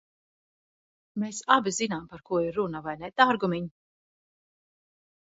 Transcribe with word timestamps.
Mēs 1.23 1.41
abi 1.55 1.73
zinām, 1.79 2.07
par 2.13 2.23
ko 2.29 2.39
ir 2.45 2.57
runa, 2.61 2.81
vai 2.87 2.97
ne, 3.03 3.11
dārgumiņ? 3.23 3.69